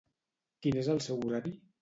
[0.63, 1.55] Quin és el seu horari?